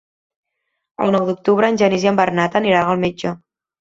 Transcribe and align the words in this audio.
El 1.05 1.13
nou 1.15 1.27
d'octubre 1.29 1.71
en 1.73 1.79
Genís 1.83 2.07
i 2.07 2.09
en 2.13 2.19
Bernat 2.21 2.59
aniran 2.61 2.91
al 2.95 3.05
metge. 3.05 3.35